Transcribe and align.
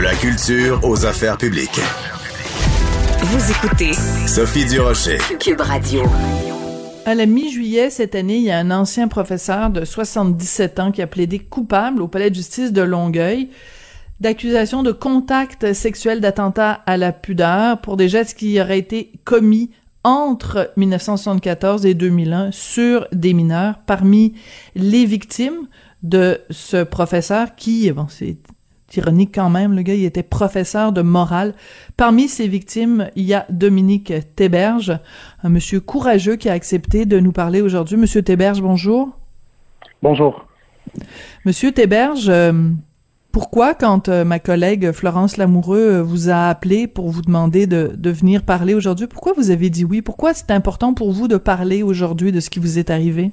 De 0.00 0.04
la 0.06 0.14
culture 0.14 0.80
aux 0.82 1.04
affaires 1.04 1.36
publiques. 1.36 1.78
Vous 3.20 3.50
écoutez 3.50 3.92
Sophie 4.26 4.64
Durocher. 4.64 5.18
Cube 5.38 5.60
Radio. 5.60 6.04
À 7.04 7.14
la 7.14 7.26
mi-juillet 7.26 7.90
cette 7.90 8.14
année, 8.14 8.36
il 8.36 8.44
y 8.44 8.50
a 8.50 8.58
un 8.58 8.70
ancien 8.70 9.08
professeur 9.08 9.68
de 9.68 9.84
77 9.84 10.80
ans 10.80 10.90
qui 10.90 11.02
a 11.02 11.06
plaidé 11.06 11.38
coupable 11.38 12.00
au 12.00 12.08
palais 12.08 12.30
de 12.30 12.34
justice 12.34 12.72
de 12.72 12.80
Longueuil 12.80 13.50
d'accusations 14.20 14.82
de 14.82 14.92
contact 14.92 15.74
sexuel 15.74 16.22
d'attentat 16.22 16.80
à 16.86 16.96
la 16.96 17.12
pudeur 17.12 17.82
pour 17.82 17.98
des 17.98 18.08
gestes 18.08 18.38
qui 18.38 18.58
auraient 18.58 18.78
été 18.78 19.12
commis 19.24 19.70
entre 20.02 20.72
1974 20.78 21.84
et 21.84 21.92
2001 21.92 22.52
sur 22.52 23.06
des 23.12 23.34
mineurs. 23.34 23.74
Parmi 23.84 24.32
les 24.74 25.04
victimes 25.04 25.68
de 26.02 26.40
ce 26.48 26.84
professeur 26.84 27.54
qui, 27.54 27.92
bon, 27.92 28.06
c'est 28.08 28.38
ironique 28.96 29.34
quand 29.34 29.50
même, 29.50 29.74
le 29.74 29.82
gars, 29.82 29.94
il 29.94 30.04
était 30.04 30.22
professeur 30.22 30.92
de 30.92 31.02
morale. 31.02 31.54
Parmi 31.96 32.28
ces 32.28 32.48
victimes, 32.48 33.08
il 33.16 33.24
y 33.24 33.34
a 33.34 33.46
Dominique 33.50 34.12
Théberge, 34.36 34.98
un 35.42 35.48
monsieur 35.48 35.80
courageux 35.80 36.36
qui 36.36 36.48
a 36.48 36.52
accepté 36.52 37.06
de 37.06 37.20
nous 37.20 37.32
parler 37.32 37.60
aujourd'hui. 37.60 37.96
Monsieur 37.96 38.22
Théberge, 38.22 38.60
bonjour. 38.62 39.10
Bonjour. 40.02 40.46
Monsieur 41.44 41.72
Théberge, 41.72 42.28
euh, 42.28 42.52
pourquoi, 43.32 43.74
quand 43.74 44.08
euh, 44.08 44.24
ma 44.24 44.38
collègue 44.38 44.92
Florence 44.92 45.36
Lamoureux 45.36 45.78
euh, 45.78 46.02
vous 46.02 46.30
a 46.30 46.48
appelé 46.48 46.86
pour 46.86 47.10
vous 47.10 47.22
demander 47.22 47.66
de, 47.66 47.92
de 47.96 48.10
venir 48.10 48.42
parler 48.42 48.74
aujourd'hui, 48.74 49.06
pourquoi 49.06 49.34
vous 49.36 49.50
avez 49.50 49.70
dit 49.70 49.84
oui? 49.84 50.02
Pourquoi 50.02 50.34
c'est 50.34 50.50
important 50.50 50.94
pour 50.94 51.12
vous 51.12 51.28
de 51.28 51.36
parler 51.36 51.82
aujourd'hui 51.82 52.32
de 52.32 52.40
ce 52.40 52.50
qui 52.50 52.58
vous 52.58 52.78
est 52.78 52.90
arrivé? 52.90 53.30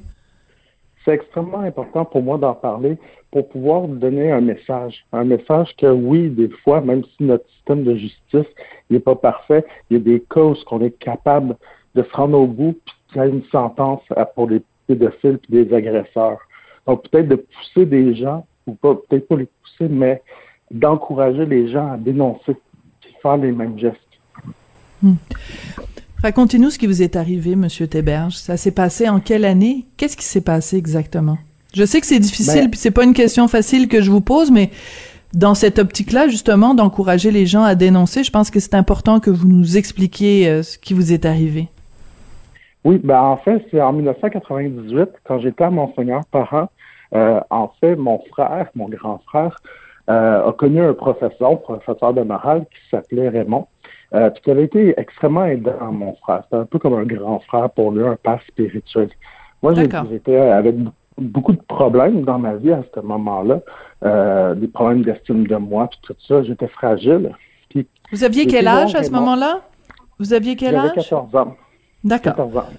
C'est 1.08 1.14
extrêmement 1.14 1.60
important 1.60 2.04
pour 2.04 2.22
moi 2.22 2.38
d'en 2.38 2.54
parler 2.54 2.98
pour 3.32 3.48
pouvoir 3.48 3.88
donner 3.88 4.30
un 4.30 4.42
message. 4.42 5.06
Un 5.14 5.24
message 5.24 5.74
que 5.78 5.88
oui, 5.88 6.28
des 6.28 6.50
fois, 6.50 6.81
même 6.81 7.02
si 7.16 7.23
notre 7.23 7.50
système 7.52 7.86
de 7.86 7.95
justice 7.95 8.45
n'est 8.90 9.00
pas 9.00 9.16
parfait, 9.16 9.66
il 9.90 9.98
y 9.98 10.00
a 10.02 10.04
des 10.04 10.20
causes 10.20 10.62
qu'on 10.66 10.81
est 10.81 11.00
capable 11.00 11.56
de 11.96 12.04
se 12.04 12.12
rendre 12.12 12.38
au 12.38 12.46
bout 12.46 12.78
puis 12.86 12.96
qu'il 13.14 13.23
y 13.23 13.30
une 13.30 13.44
sentence 13.46 14.02
pour 14.36 14.50
les 14.50 14.62
pédophiles 14.86 15.40
et 15.50 15.64
des 15.64 15.73
agresseurs. 15.73 16.40
Donc 16.86 17.08
peut-être 17.08 17.30
de 17.30 17.36
pousser 17.38 17.86
des 17.86 18.14
gens, 18.14 18.46
ou 18.66 18.74
pas 18.74 18.96
peut-être 18.96 19.30
pas 19.30 19.38
les 19.38 19.48
pousser, 19.62 19.88
mais 19.90 20.22
d'encourager 20.72 21.46
les 21.46 21.70
gens 21.70 21.94
à 21.94 21.98
dénoncer 21.98 22.52
et 22.52 23.22
faire 23.22 23.38
les 23.38 23.53
mêmes 23.53 23.80
gestes. 23.80 23.98
Hmm. 25.02 25.14
Racontez-nous 26.23 26.72
ce 26.72 26.80
qui 26.80 26.88
vous 26.88 27.02
est 27.04 27.16
arrivé, 27.16 27.56
Monsieur 27.56 27.88
Théberge. 27.88 28.34
Ça 28.34 28.58
s'est 28.58 28.72
passé 28.72 29.08
en 29.08 29.20
quelle 29.20 29.46
année? 29.46 29.86
Qu'est-ce 29.98 30.18
qui 30.18 30.26
s'est 30.26 30.42
passé 30.42 30.78
exactement? 30.78 31.38
Je 31.76 31.86
sais 31.86 32.02
que 32.02 32.08
c'est 32.08 32.20
difficile, 32.20 32.64
Ben- 32.64 32.70
puis 32.72 32.80
c'est 32.80 32.92
pas 32.92 33.04
une 33.04 33.14
question 33.14 33.48
facile 33.48 33.88
que 33.88 34.02
je 34.02 34.09
vous 34.09 34.22
pose, 34.22 34.50
mais 34.50 34.72
dans 35.34 35.54
cette 35.54 35.78
optique-là, 35.78 36.28
justement, 36.28 36.74
d'encourager 36.74 37.30
les 37.30 37.46
gens 37.46 37.64
à 37.64 37.76
dénoncer, 37.76 38.24
je 38.24 38.32
pense 38.32 38.50
que 38.50 38.59
c'est 38.59 38.74
important 38.74 39.20
que 39.20 39.30
vous 39.30 39.48
nous 39.48 39.78
expliquiez 39.78 40.48
euh, 40.48 40.64
ce 40.64 40.78
qui 40.80 40.94
vous 40.96 41.14
est 41.14 41.26
arrivé. 41.26 41.68
Oui, 42.84 43.00
ben 43.04 43.20
en 43.20 43.38
fait, 43.38 43.64
c'est 43.70 43.81
en 43.81 43.94
1998, 43.94 45.09
quand 45.26 45.40
j'étais 45.40 45.66
à 45.66 45.70
Monseigneur 45.70 46.26
parent, 46.31 46.70
euh, 47.14 47.40
en 47.50 47.70
fait, 47.80 47.96
mon 47.96 48.20
frère, 48.31 48.70
mon 48.76 48.88
grand 48.90 49.20
frère, 49.28 49.62
euh, 50.09 50.48
a 50.50 50.54
connu 50.54 50.81
un 50.81 50.94
professeur, 50.94 51.62
professeur 51.62 52.14
de 52.14 52.22
morale, 52.22 52.66
qui 52.72 52.90
s'appelait 52.90 53.30
Raymond, 53.30 53.68
euh, 54.13 54.30
puis 54.30 54.41
qui 54.44 54.52
avait 54.52 54.63
été 54.63 54.94
extrêmement 54.97 55.45
aidant, 55.45 55.91
mon 55.91 56.16
frère. 56.16 56.44
C'était 56.45 56.61
un 56.61 56.66
peu 56.66 56.80
comme 56.80 56.94
un 56.94 57.03
grand 57.03 57.39
frère 57.39 57.69
pour 57.72 57.91
lui, 57.91 58.05
un 58.05 58.16
père 58.16 58.39
spirituel. 58.47 59.09
Moi, 59.61 59.73
j'étais 59.73 60.38
avec 60.38 60.75
beaucoup 61.17 61.53
de 61.53 61.61
problèmes 61.67 62.22
dans 62.23 62.39
ma 62.39 62.55
vie 62.55 62.72
à 62.72 62.83
ce 62.94 63.00
moment-là, 63.00 63.59
euh, 64.03 64.55
des 64.55 64.67
problèmes 64.67 65.03
d'estime 65.03 65.47
de 65.47 65.55
moi, 65.55 65.88
puis 65.89 66.00
tout 66.03 66.16
ça. 66.28 66.44
J'étais 66.44 66.67
fragile. 66.67 67.31
Puis 67.69 67.88
Vous 68.11 68.23
aviez 68.23 68.45
quel 68.45 68.67
âge 68.67 68.95
à 68.95 69.03
ce 69.03 69.11
moment-là? 69.11 69.61
Vous 70.19 70.33
aviez 70.33 70.56
quel 70.56 70.72
j'avais 70.72 70.90
âge? 70.90 70.96
14 70.96 71.35
ans. 71.35 71.56
D'accord. 72.03 72.35
14 72.35 72.57
ans. 72.57 72.69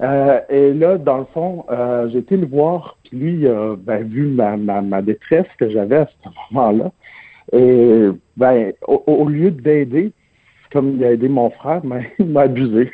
Euh, 0.00 0.40
et 0.48 0.72
là, 0.72 0.98
dans 0.98 1.18
le 1.18 1.24
fond, 1.32 1.64
euh, 1.70 2.08
j'ai 2.10 2.18
été 2.18 2.36
le 2.36 2.46
voir, 2.46 2.96
puis 3.04 3.16
lui, 3.16 3.32
il 3.42 3.76
ben, 3.78 4.02
vu 4.02 4.26
ma, 4.26 4.56
ma, 4.56 4.82
ma 4.82 5.02
détresse 5.02 5.46
que 5.56 5.70
j'avais 5.70 5.98
à 5.98 6.06
ce 6.06 6.28
moment-là. 6.50 6.90
Et 7.52 8.08
ben, 8.36 8.72
au, 8.86 9.28
lieu 9.28 9.50
d'aider, 9.50 10.12
comme 10.72 10.96
il 10.96 11.04
a 11.04 11.12
aidé 11.12 11.28
mon 11.28 11.50
frère, 11.50 11.80
ben, 11.84 12.02
il 12.18 12.26
m'a 12.26 12.42
abusé. 12.42 12.90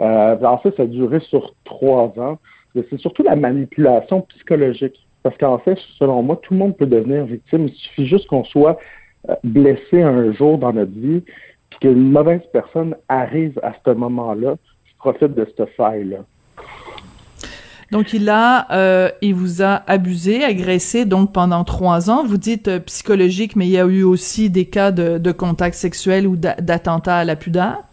Euh, 0.00 0.36
en 0.42 0.58
fait, 0.58 0.76
ça 0.76 0.82
a 0.82 0.86
duré 0.86 1.20
sur 1.20 1.54
trois 1.64 2.12
ans. 2.18 2.38
C'est 2.74 2.98
surtout 2.98 3.22
la 3.22 3.36
manipulation 3.36 4.22
psychologique. 4.22 5.06
Parce 5.22 5.38
qu'en 5.38 5.58
fait, 5.58 5.78
selon 5.98 6.22
moi, 6.22 6.38
tout 6.42 6.52
le 6.52 6.58
monde 6.58 6.76
peut 6.76 6.86
devenir 6.86 7.24
victime. 7.24 7.68
Il 7.68 7.74
suffit 7.74 8.06
juste 8.06 8.26
qu'on 8.26 8.44
soit 8.44 8.78
euh, 9.30 9.34
blessé 9.42 10.02
un 10.02 10.32
jour 10.32 10.58
dans 10.58 10.72
notre 10.72 10.92
vie, 10.92 11.22
puis 11.70 11.78
qu'une 11.80 12.10
mauvaise 12.10 12.42
personne 12.52 12.94
arrive 13.08 13.58
à 13.62 13.72
ce 13.84 13.90
moment-là, 13.92 14.56
qui 14.86 14.94
profite 14.98 15.34
de 15.34 15.46
cette 15.56 15.70
faille-là. 15.70 16.18
Donc 17.94 18.12
il 18.12 18.28
a, 18.28 18.66
euh, 18.72 19.08
il 19.22 19.36
vous 19.36 19.62
a 19.62 19.82
abusé, 19.86 20.42
agressé 20.42 21.04
donc 21.04 21.32
pendant 21.32 21.62
trois 21.62 22.10
ans. 22.10 22.24
Vous 22.26 22.38
dites 22.38 22.66
euh, 22.66 22.80
psychologique, 22.80 23.54
mais 23.54 23.66
il 23.66 23.70
y 23.70 23.78
a 23.78 23.84
eu 23.86 24.02
aussi 24.02 24.50
des 24.50 24.64
cas 24.64 24.90
de, 24.90 25.30
contact 25.30 25.76
sexuel 25.76 26.26
ou 26.26 26.36
d'a- 26.36 26.56
d'attentat 26.56 27.18
à 27.18 27.24
la 27.24 27.36
pudeur? 27.36 27.84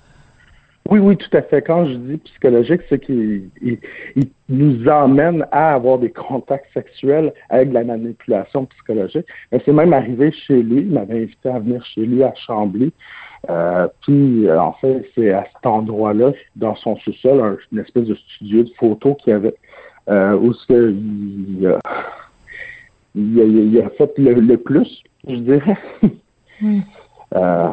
Oui, 0.90 0.98
oui, 0.98 1.16
tout 1.18 1.38
à 1.38 1.44
fait. 1.44 1.62
Quand 1.62 1.86
je 1.86 1.94
dis 1.94 2.18
psychologique, 2.18 2.82
c'est 2.90 2.98
qu'il 2.98 3.52
il- 3.62 3.78
il 4.16 4.28
nous 4.50 4.88
emmène 4.90 5.46
à 5.52 5.76
avoir 5.76 6.00
des 6.00 6.10
contacts 6.10 6.74
sexuels 6.74 7.32
avec 7.52 7.70
de 7.70 7.76
la 7.76 7.84
manipulation 7.84 8.66
psychologique. 8.66 9.28
Mais 9.52 9.62
c'est 9.64 9.72
même 9.72 9.94
arrivé 9.94 10.32
chez 10.32 10.64
lui. 10.64 10.80
Il 10.82 10.94
m'avait 10.94 11.22
invité 11.22 11.50
à 11.50 11.60
venir 11.60 11.86
chez 11.86 12.08
lui 12.08 12.24
à 12.24 12.34
Chambly. 12.48 12.92
Euh, 13.52 13.88
puis, 14.02 14.52
en 14.52 14.74
fait, 14.82 15.08
c'est 15.14 15.32
à 15.32 15.46
cet 15.54 15.64
endroit-là, 15.68 16.32
dans 16.56 16.76
son 16.76 16.96
sous-sol, 16.98 17.40
un- 17.40 17.58
une 17.72 17.80
espèce 17.80 18.06
de 18.06 18.16
studio 18.16 18.64
de 18.64 18.72
photos 18.80 19.16
qu'il 19.24 19.34
avait, 19.34 19.54
euh, 20.10 20.36
où 20.38 20.54
ce 20.54 20.66
que 20.68 20.92
il, 20.92 21.68
a- 21.68 21.80
il, 23.16 23.40
a, 23.40 23.44
il 23.44 23.82
a 23.82 23.90
fait 23.92 24.12
le, 24.18 24.34
le 24.34 24.58
plus, 24.58 25.04
je 25.28 25.36
dirais. 25.36 25.78
Oui. 26.62 26.82
Euh, 27.34 27.70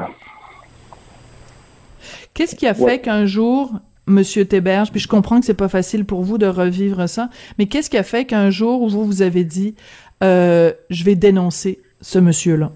Qu'est-ce 2.35 2.55
qui 2.55 2.67
a 2.67 2.75
fait 2.75 2.83
Ouais. 2.85 2.99
qu'un 3.01 3.27
jour, 3.27 3.73
Monsieur 4.07 4.45
Théberge, 4.45 4.91
puis 4.93 5.01
je 5.01 5.09
comprends 5.09 5.41
que 5.41 5.47
c'est 5.47 5.53
pas 5.55 5.69
facile 5.69 6.05
pour 6.05 6.23
vous 6.23 6.39
de 6.39 6.47
revivre 6.47 7.09
ça, 7.09 7.29
mais 7.59 7.67
qu'est-ce 7.67 7.91
qui 7.91 7.99
a 7.99 8.03
fait 8.05 8.25
qu'un 8.25 8.51
jour 8.51 8.89
vous 8.89 9.05
vous 9.05 9.21
avez 9.23 9.43
dit, 9.45 9.75
euh, 10.23 10.73
je 10.91 11.05
vais 11.05 11.17
dénoncer 11.17 11.81
ce 12.01 12.19
monsieur-là? 12.21 12.71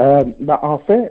Euh, 0.00 0.24
ben, 0.40 0.58
en 0.62 0.78
fait, 0.78 1.10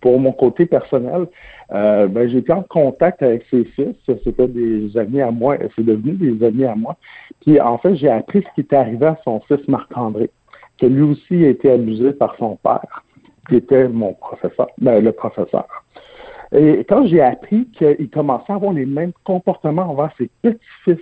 pour 0.00 0.18
mon 0.18 0.32
côté 0.32 0.66
personnel, 0.66 1.26
euh, 1.72 2.08
ben, 2.08 2.28
j'ai 2.28 2.38
été 2.38 2.52
en 2.52 2.62
contact 2.62 3.22
avec 3.22 3.44
ses 3.50 3.64
fils. 3.64 3.94
C'était 4.24 4.48
des 4.48 4.96
amis 4.96 5.20
à 5.20 5.30
moi. 5.30 5.56
C'est 5.76 5.84
devenu 5.84 6.12
des 6.12 6.44
amis 6.44 6.64
à 6.64 6.74
moi. 6.74 6.96
Puis, 7.40 7.60
en 7.60 7.78
fait, 7.78 7.94
j'ai 7.96 8.08
appris 8.08 8.42
ce 8.42 8.54
qui 8.54 8.60
était 8.62 8.76
arrivé 8.76 9.06
à 9.06 9.18
son 9.24 9.40
fils 9.40 9.66
Marc-André, 9.68 10.30
que 10.78 10.86
lui 10.86 11.02
aussi 11.02 11.44
a 11.44 11.48
été 11.48 11.70
abusé 11.70 12.12
par 12.12 12.36
son 12.36 12.56
père, 12.56 13.04
qui 13.48 13.56
était 13.56 13.88
mon 13.88 14.14
professeur, 14.14 14.68
ben, 14.78 15.02
le 15.02 15.12
professeur. 15.12 15.66
Et 16.52 16.84
quand 16.88 17.06
j'ai 17.06 17.20
appris 17.20 17.68
qu'il 17.78 18.10
commençait 18.10 18.52
à 18.52 18.56
avoir 18.56 18.72
les 18.72 18.86
mêmes 18.86 19.12
comportements 19.24 19.88
envers 19.90 20.10
ses 20.18 20.28
petits-fils, 20.42 20.98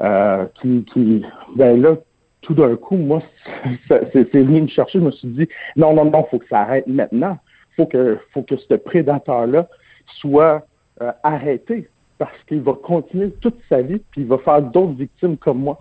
euh, 0.00 0.46
qui, 0.60 0.84
qui, 0.92 1.24
ben 1.56 1.82
là, 1.82 1.96
tout 2.42 2.54
d'un 2.54 2.76
coup, 2.76 2.96
moi, 2.96 3.20
c'est 3.88 4.32
venu 4.32 4.62
me 4.62 4.68
chercher. 4.68 5.00
Je 5.00 5.04
me 5.04 5.10
suis 5.10 5.28
dit, 5.28 5.48
non, 5.76 5.92
non, 5.94 6.04
non, 6.04 6.24
faut 6.30 6.38
que 6.38 6.46
ça 6.48 6.60
arrête 6.60 6.86
maintenant. 6.86 7.36
Faut 7.78 7.86
que, 7.86 8.18
faut 8.34 8.42
que 8.42 8.56
ce 8.56 8.74
prédateur-là 8.74 9.68
soit 10.16 10.66
euh, 11.00 11.12
arrêté 11.22 11.88
parce 12.18 12.36
qu'il 12.48 12.60
va 12.60 12.72
continuer 12.72 13.30
toute 13.40 13.54
sa 13.68 13.82
vie 13.82 14.00
puis 14.10 14.22
il 14.22 14.26
va 14.26 14.38
faire 14.38 14.60
d'autres 14.60 14.94
victimes 14.94 15.36
comme 15.36 15.60
moi. 15.60 15.78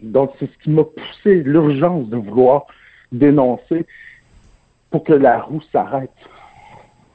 Donc, 0.00 0.30
c'est 0.38 0.46
ce 0.46 0.62
qui 0.62 0.70
m'a 0.70 0.84
poussé 0.84 1.42
l'urgence 1.42 2.08
de 2.08 2.18
vouloir 2.18 2.66
dénoncer 3.10 3.84
pour 4.92 5.02
que 5.02 5.12
la 5.12 5.40
roue 5.40 5.60
s'arrête. 5.72 6.12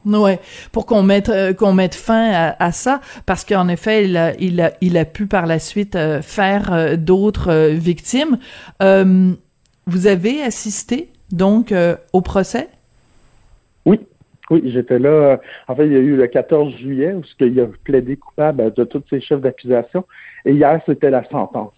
Ouais, 0.04 0.42
pour 0.74 0.86
qu'on 0.86 1.02
mette 1.02 1.30
euh, 1.30 1.54
qu'on 1.54 1.72
mette 1.72 1.96
fin 1.96 2.54
à, 2.60 2.72
ça, 2.74 3.00
parce 3.26 3.46
qu'en 3.46 3.70
effet, 3.70 4.04
il 4.04 4.18
a, 4.18 4.34
il 4.38 4.60
a 4.60 4.74
il 4.82 4.98
a 4.98 5.06
pu 5.06 5.28
par 5.28 5.46
la 5.46 5.60
suite 5.60 5.96
euh, 5.96 6.22
faire 6.22 6.98
d'autres 6.98 7.70
victimes. 7.70 8.38
Vous 8.82 10.08
avez 10.08 10.44
assisté 10.44 11.10
donc 11.32 11.74
au 12.12 12.22
procès? 12.22 12.68
Oui, 13.86 14.00
oui, 14.50 14.62
j'étais 14.66 15.00
là. 15.00 15.10
euh, 15.10 15.38
En 15.68 15.76
fait, 15.76 15.86
il 15.86 15.94
y 15.94 15.96
a 15.96 16.00
eu 16.00 16.16
le 16.16 16.28
14 16.28 16.74
juillet 16.78 17.14
où 17.14 17.22
il 17.40 17.60
a 17.60 17.68
plaidé 17.84 18.18
coupable 18.18 18.74
de 18.74 18.84
tous 18.84 19.04
ses 19.10 19.22
chefs 19.22 19.42
d'accusation. 19.42 20.06
Et 20.46 20.52
hier, 20.54 20.80
c'était 20.86 21.10
la 21.10 21.24
sentence. 21.30 21.74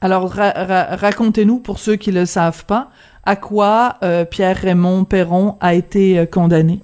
Alors 0.00 0.28
ra- 0.28 0.50
ra- 0.50 0.96
racontez-nous 0.96 1.60
pour 1.60 1.78
ceux 1.78 1.96
qui 1.96 2.10
le 2.10 2.24
savent 2.24 2.64
pas, 2.66 2.88
à 3.24 3.36
quoi 3.36 3.96
euh, 4.02 4.24
Pierre 4.24 4.56
Raymond 4.56 5.04
Perron 5.04 5.56
a 5.60 5.74
été 5.74 6.18
euh, 6.18 6.26
condamné? 6.26 6.80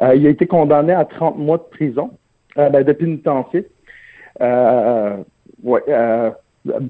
Euh, 0.00 0.14
il 0.14 0.26
a 0.26 0.30
été 0.30 0.46
condamné 0.46 0.92
à 0.92 1.04
30 1.04 1.38
mois 1.38 1.58
de 1.58 1.62
prison, 1.70 2.10
ben, 2.56 2.82
de 2.82 2.92
pénitencier. 2.92 3.68
Euh, 4.40 5.16
ouais, 5.62 5.82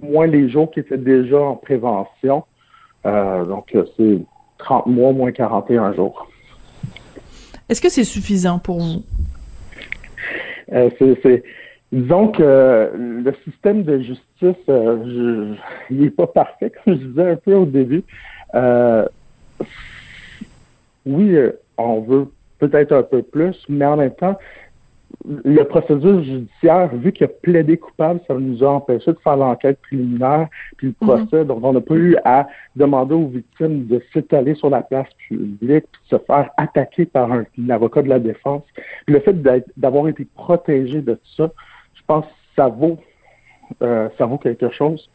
moins 0.03 0.27
les 0.27 0.49
jours 0.49 0.71
qui 0.71 0.81
étaient 0.81 0.97
déjà 0.97 1.39
en 1.41 1.57
prévention. 1.57 2.45
donc, 3.05 3.77
c'est 3.97 4.19
30 4.59 4.87
mois 4.87 5.13
moins 5.13 5.33
41 5.33 5.95
jours. 5.95 6.29
Est-ce 7.69 7.81
que 7.81 7.89
c'est 7.89 8.05
suffisant 8.05 8.59
pour 8.59 8.81
vous? 8.81 9.03
c'est 10.69 11.43
Disons 11.95 12.33
que 12.33 12.91
le 12.97 13.33
système 13.45 13.85
de 13.85 14.01
justice, 14.01 14.65
euh, 14.69 15.55
il 15.91 16.01
n'est 16.01 16.11
pas 16.11 16.27
parfait, 16.27 16.73
comme 16.85 16.99
je 16.99 17.07
disais 17.07 17.31
un 17.31 17.37
peu 17.37 17.55
au 17.55 17.67
début. 17.67 18.03
Euh, 18.57 19.07
oui, 21.07 21.37
euh, 21.37 21.53
on 21.79 22.01
veut 22.01 22.27
peut-être 22.59 22.91
un 22.91 23.05
peu 23.05 23.23
plus, 23.23 23.57
mais 23.69 23.85
en 23.85 23.97
même 23.97 24.15
temps, 24.15 24.37
le 25.25 25.63
processus 25.65 26.25
judiciaire, 26.25 26.95
vu 26.95 27.13
qu'il 27.13 27.25
a 27.25 27.29
plaidé 27.29 27.77
coupable, 27.77 28.21
ça 28.27 28.35
nous 28.35 28.63
a 28.65 28.69
empêché 28.69 29.13
de 29.13 29.19
faire 29.19 29.37
l'enquête 29.37 29.81
préliminaire 29.81 30.49
puis 30.77 30.89
le 30.89 31.07
mhm. 31.07 31.09
procès. 31.09 31.45
Donc, 31.45 31.61
on 31.63 31.73
n'a 31.73 31.81
pas 31.81 31.95
eu 31.95 32.17
à 32.25 32.47
demander 32.77 33.15
aux 33.15 33.29
victimes 33.29 33.87
de 33.87 34.03
s'étaler 34.13 34.55
sur 34.55 34.71
la 34.71 34.83
place 34.83 35.09
publique 35.29 35.85
puis 35.93 36.03
de 36.11 36.19
se 36.19 36.23
faire 36.25 36.51
attaquer 36.57 37.07
par 37.07 37.33
un, 37.33 37.45
avocat 37.71 38.03
de 38.03 38.09
la 38.09 38.19
défense. 38.19 38.63
Puis 39.07 39.15
le 39.15 39.21
fait 39.21 39.35
d'avoir 39.77 40.09
été 40.09 40.27
protégé 40.35 41.01
de 41.01 41.15
tout 41.15 41.35
ça, 41.37 41.51
je 41.95 42.03
pense 42.07 42.25
que 42.27 42.33
ça 42.57 42.69
vaut, 42.69 42.99
euh, 43.83 44.09
ça 44.19 44.27
vaut 44.27 44.39
quelque 44.39 44.71
chose. 44.71 45.11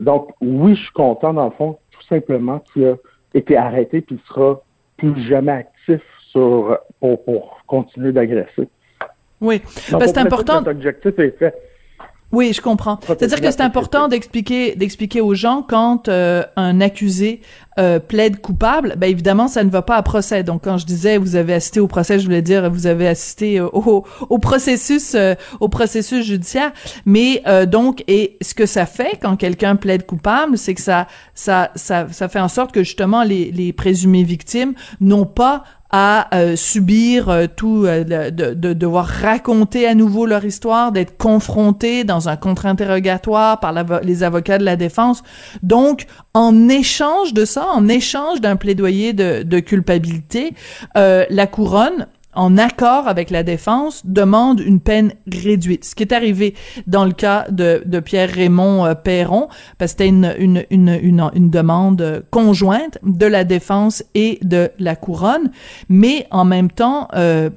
Donc, 0.00 0.30
oui, 0.40 0.74
je 0.74 0.82
suis 0.82 0.92
content, 0.92 1.34
dans 1.34 1.46
le 1.46 1.50
fond, 1.52 1.78
tout 1.90 2.02
simplement 2.08 2.60
qu'il 2.72 2.86
a 2.86 2.96
été 3.34 3.56
arrêté 3.56 4.00
puis 4.00 4.16
il 4.16 4.28
sera 4.28 4.60
plus 4.96 5.20
jamais 5.22 5.52
actif 5.52 6.02
sur, 6.30 6.78
pour, 7.00 7.58
continuer 7.66 8.12
d'agresser. 8.12 8.68
Oui, 9.40 9.60
parce 9.90 10.04
que 10.04 10.10
c'est 10.10 10.18
important. 10.18 10.60
L'objectif 10.60 11.18
est 11.18 11.38
fait. 11.38 11.54
Oui, 12.30 12.52
je 12.52 12.60
comprends. 12.60 13.00
C'est-à-dire 13.06 13.40
que 13.40 13.50
c'est 13.50 13.62
important 13.62 14.06
d'expliquer 14.06 14.74
d'expliquer 14.74 15.22
aux 15.22 15.34
gens 15.34 15.64
quand 15.66 16.08
euh, 16.08 16.44
un 16.56 16.82
accusé 16.82 17.40
euh, 17.78 17.98
plaide 18.00 18.40
coupable, 18.42 18.96
ben 18.98 19.08
évidemment 19.08 19.48
ça 19.48 19.64
ne 19.64 19.70
va 19.70 19.80
pas 19.80 19.96
à 19.96 20.02
procès. 20.02 20.42
Donc 20.42 20.64
quand 20.64 20.76
je 20.76 20.84
disais 20.84 21.16
vous 21.16 21.36
avez 21.36 21.54
assisté 21.54 21.80
au 21.80 21.86
procès, 21.86 22.18
je 22.18 22.26
voulais 22.26 22.42
dire 22.42 22.70
vous 22.70 22.86
avez 22.86 23.08
assisté 23.08 23.58
euh, 23.58 23.68
au, 23.72 24.04
au 24.28 24.38
processus 24.38 25.16
au 25.58 25.68
processus 25.68 26.26
judiciaire. 26.26 26.72
Mais 27.06 27.42
donc 27.66 28.04
et 28.08 28.36
ce 28.42 28.52
que 28.52 28.66
ça 28.66 28.84
fait 28.84 29.18
quand 29.22 29.36
quelqu'un 29.36 29.76
plaide 29.76 30.04
coupable, 30.04 30.58
c'est 30.58 30.74
que 30.74 30.82
ça 30.82 31.06
ça 31.32 31.70
ça 31.76 32.08
ça 32.10 32.28
fait 32.28 32.40
en 32.40 32.48
sorte 32.48 32.72
que 32.72 32.82
justement 32.82 33.22
les 33.22 33.50
les 33.52 33.72
présumées 33.72 34.24
victimes 34.24 34.74
n'ont 35.00 35.24
pas 35.24 35.64
à 35.90 36.34
euh, 36.34 36.54
subir 36.54 37.30
euh, 37.30 37.46
tout, 37.46 37.84
euh, 37.86 38.30
de, 38.30 38.52
de, 38.52 38.72
devoir 38.72 39.06
raconter 39.06 39.86
à 39.86 39.94
nouveau 39.94 40.26
leur 40.26 40.44
histoire, 40.44 40.92
d'être 40.92 41.16
confrontés 41.16 42.04
dans 42.04 42.28
un 42.28 42.36
contre-interrogatoire 42.36 43.58
par 43.60 43.72
les 44.02 44.22
avocats 44.22 44.58
de 44.58 44.64
la 44.64 44.76
défense. 44.76 45.22
Donc, 45.62 46.06
en 46.34 46.68
échange 46.68 47.32
de 47.32 47.44
ça, 47.44 47.66
en 47.72 47.88
échange 47.88 48.40
d'un 48.40 48.56
plaidoyer 48.56 49.12
de, 49.12 49.42
de 49.42 49.60
culpabilité, 49.60 50.52
la 50.94 51.46
couronne 51.46 52.06
en 52.38 52.56
accord 52.56 53.08
avec 53.08 53.30
la 53.30 53.42
défense, 53.42 54.06
demande 54.06 54.60
une 54.60 54.78
peine 54.78 55.12
réduite. 55.26 55.84
Ce 55.84 55.96
qui 55.96 56.04
est 56.04 56.12
arrivé 56.12 56.54
dans 56.86 57.04
le 57.04 57.10
cas 57.12 57.46
de, 57.50 57.82
de 57.84 57.98
Pierre-Raymond 57.98 58.86
euh, 58.86 58.94
Perron, 58.94 59.48
parce 59.76 59.94
que 59.94 60.04
c'était 60.04 60.08
une, 60.08 61.50
demande 61.50 62.24
conjointe 62.30 62.98
de 63.02 63.26
la 63.26 63.42
défense 63.42 64.04
et 64.14 64.38
de 64.42 64.70
la 64.78 64.94
couronne, 64.94 65.50
mais 65.88 66.28
en 66.30 66.44
même 66.44 66.70
temps, 66.70 67.08
euh, 67.14 67.50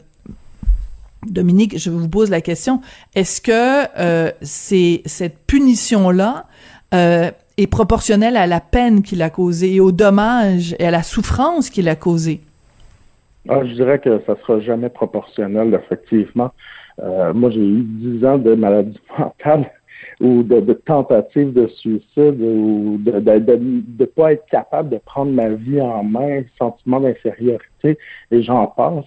Dominique, 1.28 1.78
je 1.78 1.92
vous 1.92 2.10
pose 2.10 2.31
la 2.31 2.42
question, 2.42 2.81
est-ce 3.13 3.39
que 3.39 3.86
euh, 4.00 4.31
cette 4.42 5.45
punition-là 5.45 6.48
euh, 6.95 7.30
est 7.57 7.68
proportionnelle 7.68 8.36
à 8.36 8.48
la 8.48 8.60
peine 8.60 9.04
qu'il 9.04 9.22
a 9.22 9.30
causée 9.30 9.75
et 9.75 9.80
au 9.80 9.92
dommage 9.92 10.75
et 10.80 10.88
à 10.88 10.92
la 10.92 11.04
souffrance 11.04 11.69
qu'il 11.69 11.88
a 11.88 11.95
causée? 11.95 12.42
Ah, 13.49 13.65
je 13.65 13.73
dirais 13.73 13.99
que 13.99 14.19
ça 14.25 14.35
sera 14.38 14.59
jamais 14.59 14.89
proportionnel, 14.89 15.73
effectivement. 15.73 16.51
Euh, 17.01 17.33
moi, 17.33 17.49
j'ai 17.49 17.65
eu 17.65 17.81
dix 17.83 18.23
ans 18.25 18.38
de 18.38 18.53
maladie 18.53 18.99
mentale 19.19 19.71
ou 20.19 20.43
de, 20.43 20.59
de 20.59 20.73
tentative 20.73 21.53
de 21.53 21.67
suicide 21.67 22.39
ou 22.41 22.97
de 22.99 23.11
ne 23.11 23.39
de, 23.39 23.59
de, 23.97 24.05
pas 24.05 24.33
être 24.33 24.45
capable 24.47 24.89
de 24.89 24.97
prendre 24.97 25.31
ma 25.31 25.49
vie 25.49 25.81
en 25.81 26.03
main, 26.03 26.43
sentiment 26.57 26.99
d'infériorité, 26.99 27.97
et 28.31 28.41
j'en 28.43 28.67
passe. 28.67 29.05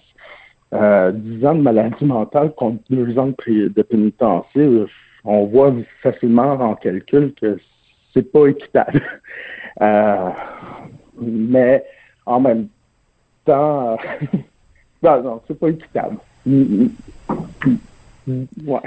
Euh, 0.73 1.11
dix 1.11 1.45
ans 1.45 1.55
de 1.55 1.61
maladie 1.61 2.03
mentale 2.03 2.51
contre 2.55 2.79
deux 2.89 3.17
ans 3.17 3.27
de, 3.27 3.67
de 3.67 3.81
pénitencier, 3.81 4.85
on 5.23 5.45
voit 5.45 5.73
facilement 6.01 6.51
en 6.53 6.75
calcul 6.75 7.33
que 7.39 7.57
c'est 8.13 8.31
pas 8.31 8.47
équitable. 8.47 9.01
Euh, 9.81 10.29
mais 11.21 11.83
en 12.25 12.39
même 12.39 12.69
temps, 13.45 13.97
non, 15.03 15.41
c'est 15.47 15.59
pas 15.59 15.69
équitable. 15.69 16.17
Ouais. 18.27 18.81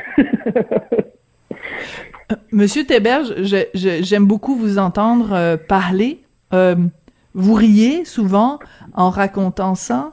Monsieur 2.52 2.84
Théberge, 2.84 3.34
j'aime 3.74 4.26
beaucoup 4.26 4.54
vous 4.56 4.78
entendre 4.78 5.32
euh, 5.32 5.56
parler. 5.56 6.20
Euh, 6.52 6.76
vous 7.34 7.54
riez 7.54 8.04
souvent 8.04 8.58
en 8.94 9.10
racontant 9.10 9.74
ça. 9.74 10.12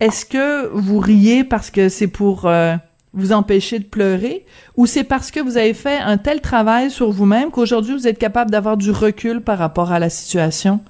Est-ce 0.00 0.26
que 0.26 0.68
vous 0.68 0.98
riez 0.98 1.44
parce 1.44 1.70
que 1.70 1.88
c'est 1.88 2.08
pour 2.08 2.46
euh, 2.46 2.74
vous 3.12 3.32
empêcher 3.32 3.78
de 3.78 3.84
pleurer 3.84 4.44
ou 4.76 4.86
c'est 4.86 5.04
parce 5.04 5.30
que 5.30 5.38
vous 5.38 5.56
avez 5.56 5.74
fait 5.74 5.98
un 5.98 6.16
tel 6.16 6.40
travail 6.40 6.90
sur 6.90 7.10
vous-même 7.10 7.50
qu'aujourd'hui 7.50 7.94
vous 7.94 8.08
êtes 8.08 8.18
capable 8.18 8.50
d'avoir 8.50 8.76
du 8.76 8.90
recul 8.90 9.40
par 9.40 9.58
rapport 9.58 9.92
à 9.92 9.98
la 9.98 10.10
situation? 10.10 10.80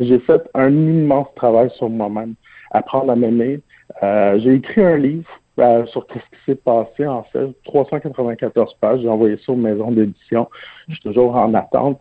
J'ai 0.00 0.18
fait 0.20 0.42
un 0.54 0.70
immense 0.70 1.28
travail 1.36 1.70
sur 1.76 1.88
moi-même, 1.88 2.34
apprendre 2.70 3.12
à 3.12 3.16
m'aimer. 3.16 3.60
Euh, 4.02 4.38
j'ai 4.40 4.54
écrit 4.54 4.82
un 4.82 4.96
livre 4.96 5.28
euh, 5.60 5.86
sur 5.86 6.06
ce 6.08 6.14
qui 6.14 6.44
s'est 6.46 6.56
passé, 6.56 7.06
en 7.06 7.22
fait, 7.24 7.48
394 7.64 8.74
pages. 8.80 9.00
J'ai 9.00 9.08
envoyé 9.08 9.36
ça 9.44 9.52
aux 9.52 9.56
maisons 9.56 9.92
d'édition. 9.92 10.48
Je 10.88 10.94
suis 10.94 11.02
toujours 11.02 11.36
en 11.36 11.54
attente. 11.54 12.00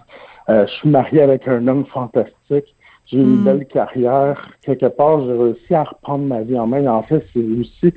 Euh, 0.49 0.65
je 0.67 0.71
suis 0.73 0.89
marié 0.89 1.21
avec 1.21 1.47
un 1.47 1.67
homme 1.67 1.85
fantastique. 1.85 2.75
J'ai 3.05 3.17
une 3.17 3.41
mm. 3.41 3.43
belle 3.43 3.65
carrière. 3.67 4.49
Quelque 4.61 4.87
part, 4.87 5.23
j'ai 5.25 5.33
réussi 5.33 5.73
à 5.75 5.83
reprendre 5.83 6.25
ma 6.25 6.41
vie 6.41 6.57
en 6.57 6.67
main. 6.67 6.85
En 6.87 7.03
fait, 7.03 7.25
c'est 7.33 7.43
aussi 7.43 7.93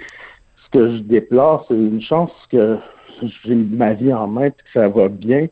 ce 0.65 0.71
que 0.71 0.97
je 0.97 1.03
déplore. 1.03 1.65
C'est 1.69 1.75
une 1.75 2.03
chance 2.03 2.33
que 2.51 2.79
j'ai 3.45 3.55
ma 3.55 3.95
vie 3.95 4.13
en 4.13 4.27
main 4.27 4.47
et 4.47 4.51
que 4.51 4.57
ça 4.75 4.89
va 4.89 5.09
bien. 5.09 5.47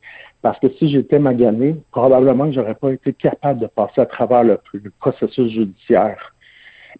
Parce 0.44 0.58
que 0.60 0.68
si 0.74 0.90
j'étais 0.90 1.18
magané, 1.18 1.74
probablement 1.90 2.44
que 2.44 2.52
j'aurais 2.52 2.74
pas 2.74 2.92
été 2.92 3.14
capable 3.14 3.60
de 3.60 3.66
passer 3.66 4.02
à 4.02 4.04
travers 4.04 4.44
le, 4.44 4.60
processus 5.00 5.50
judiciaire. 5.50 6.34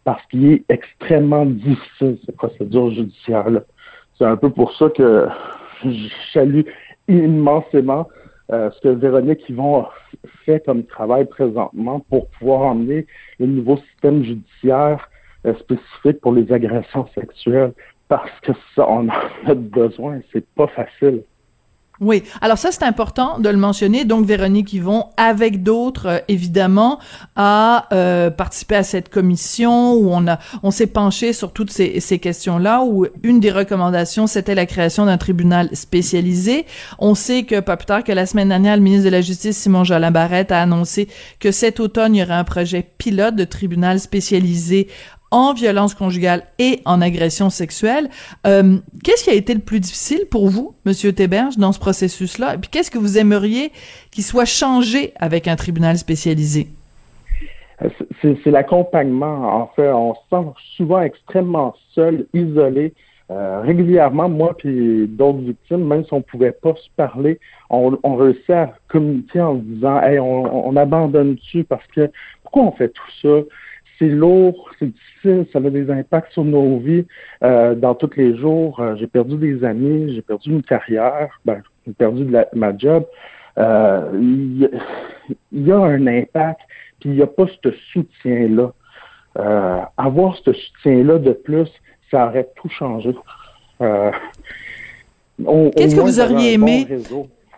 Parce 0.03 0.25
qu'il 0.29 0.51
est 0.51 0.65
extrêmement 0.71 1.45
difficile, 1.45 2.17
cette 2.25 2.37
procédure 2.37 2.91
judiciaire-là. 2.93 3.61
C'est 4.17 4.25
un 4.25 4.39
peu 4.39 4.49
pour 4.49 4.75
ça 4.75 4.89
que 4.89 5.29
je 5.85 6.09
salue 6.33 6.63
immensément 7.07 8.09
euh, 8.51 8.71
ce 8.71 8.81
que 8.81 8.89
Véronique 8.89 9.47
Yvon 9.51 9.89
fait 10.47 10.65
comme 10.65 10.83
travail 10.85 11.27
présentement 11.27 12.01
pour 12.09 12.31
pouvoir 12.31 12.63
emmener 12.63 13.07
le 13.39 13.45
nouveau 13.45 13.77
système 13.77 14.25
judiciaire 14.25 15.07
euh, 15.47 15.53
spécifique 15.57 16.19
pour 16.23 16.33
les 16.33 16.51
agressions 16.51 17.07
sexuelles. 17.15 17.75
Parce 18.09 18.41
que 18.41 18.53
ça, 18.75 18.89
on 18.89 19.07
en 19.07 19.51
a 19.51 19.55
besoin. 19.55 20.21
C'est 20.33 20.49
pas 20.55 20.69
facile. 20.69 21.25
Oui, 22.01 22.25
alors 22.41 22.59
ça 22.59 22.73
c'est 22.73 22.83
important 22.83 23.39
de 23.39 23.49
le 23.49 23.57
mentionner. 23.57 24.05
Donc 24.05 24.27
Véronique 24.27 24.73
Yvon, 24.73 25.05
avec 25.17 25.63
d'autres 25.63 26.07
euh, 26.07 26.19
évidemment, 26.27 26.99
a 27.37 27.87
euh, 27.93 28.31
participé 28.31 28.75
à 28.75 28.83
cette 28.83 29.09
commission 29.09 29.93
où 29.93 30.11
on 30.11 30.27
a, 30.27 30.41
on 30.65 30.73
s'est 30.73 30.89
penché 30.89 31.33
sur 31.33 31.53
toutes 31.53 31.71
ces, 31.71 32.01
questions-là. 32.19 32.83
Où 32.83 33.07
une 33.23 33.39
des 33.39 33.53
recommandations 33.53 34.27
c'était 34.27 34.57
la 34.57 34.67
création 34.67 35.07
d'un 35.07 35.19
tribunal 35.19 35.69
spécialisé. 35.73 36.67
On 36.99 37.15
sait 37.15 37.45
que 37.45 37.61
pas 37.61 37.77
plus 37.77 37.87
tard 37.87 38.03
que 38.03 38.13
la 38.13 38.27
semaine 38.27 38.49
dernière, 38.49 38.77
le 38.77 38.83
ministre 38.83 39.05
de 39.05 39.11
la 39.11 39.21
Justice 39.21 39.57
Simon 39.57 39.85
Jolin 39.85 40.11
Barrette 40.11 40.51
a 40.51 40.61
annoncé 40.61 41.09
que 41.39 41.53
cet 41.53 41.79
automne 41.79 42.17
il 42.17 42.19
y 42.19 42.23
aurait 42.25 42.35
un 42.35 42.45
projet 42.45 42.85
pilote 42.99 43.37
de 43.37 43.45
tribunal 43.45 44.01
spécialisé 44.01 44.89
en 45.35 45.53
violence 45.53 45.95
conjugale 45.95 46.45
et 46.61 46.81
en 46.85 47.01
agression 47.01 47.51
sexuelle. 47.51 48.09
Euh, 48.47 48.79
qu'est-ce 49.03 49.25
qui 49.25 49.31
a 49.31 49.35
été 49.35 49.53
le 49.53 49.61
plus 49.61 49.81
difficile 49.81 50.27
pour 50.31 50.49
vous, 50.49 50.77
Monsieur 50.87 51.13
Théberge, 51.13 51.59
dans 51.59 51.73
ce 51.73 51.81
processus-là? 51.81 52.55
Et 52.55 52.59
puis 52.59 52.71
qu'est-ce 52.71 52.91
que 52.91 52.99
vous 52.99 53.19
aimeriez 53.19 53.73
qu'il 54.13 54.23
soit 54.23 54.45
changé 54.45 55.13
avec 55.17 55.49
un 55.49 55.57
tribunal 55.57 55.99
spécialisé? 55.99 56.69
Euh, 57.83 57.89
c'est 58.23 58.51
l'accompagnement. 58.53 59.63
En 59.63 59.67
fait, 59.75 59.91
on 59.91 60.15
se 60.15 60.21
sent 60.31 60.47
souvent 60.77 61.03
extrêmement 61.03 61.75
seul, 61.97 62.27
isolé. 62.33 62.95
Euh, 63.31 63.61
régulièrement, 63.63 64.29
moi 64.29 64.55
puis 64.57 65.09
d'autres 65.09 65.39
victimes, 65.39 65.85
même 65.85 66.05
si 66.05 66.13
on 66.13 66.23
pouvait 66.23 66.53
pas 66.53 66.75
se 66.77 66.89
parler, 66.95 67.41
on, 67.71 67.99
on 68.05 68.15
réussit 68.15 68.51
à 68.51 68.75
communiquer 68.87 69.41
en 69.41 69.55
disant 69.55 70.01
Hey, 70.01 70.21
on, 70.21 70.69
on 70.69 70.77
abandonne-tu 70.77 71.65
parce 71.65 71.87
que 71.89 72.09
pourquoi 72.45 72.63
on 72.65 72.73
fait 72.73 72.91
tout 72.91 73.11
ça? 73.21 73.49
C'est 73.99 74.09
lourd, 74.09 74.71
c'est 74.79 74.93
difficile, 74.93 75.47
ça 75.53 75.59
a 75.59 75.71
des 75.71 75.91
impacts 75.91 76.33
sur 76.33 76.45
nos 76.45 76.79
vies 76.79 77.07
euh, 77.43 77.75
dans 77.75 77.95
tous 77.95 78.11
les 78.17 78.37
jours. 78.37 78.81
Euh, 78.81 78.97
j'ai 78.97 79.07
perdu 79.07 79.37
des 79.37 79.65
amis, 79.65 80.15
j'ai 80.15 80.23
perdu 80.23 80.51
une 80.51 80.63
carrière, 80.63 81.41
ben, 81.45 81.63
j'ai 81.87 81.93
perdu 81.93 82.25
de 82.25 82.45
ma 82.55 82.77
job. 82.77 83.05
il, 83.57 84.71
y 85.53 85.73
a, 85.73 85.79
un 85.79 86.07
impact, 86.07 86.61
puis 87.01 87.11
il 87.11 87.17
n'y 87.17 87.23
a 87.23 87.27
pas 87.27 87.47
ce 87.63 87.71
soutien-là. 87.93 88.73
avoir 89.97 90.37
ce 90.37 90.53
soutien-là 90.53 91.19
de 91.19 91.33
plus, 91.33 91.69
ça 92.11 92.29
aurait 92.29 92.49
tout 92.57 92.69
changé. 92.69 93.15
Qu'est-ce 93.79 95.97
que 95.97 96.01
vous 96.01 96.21
auriez 96.21 96.55
aimé? 96.55 96.87